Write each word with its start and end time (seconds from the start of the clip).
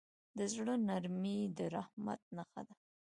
د 0.37 0.39
زړه 0.53 0.75
نرمي 0.87 1.39
د 1.57 1.59
رحمت 1.75 2.21
نښه 2.35 2.61
ده. 2.67 2.73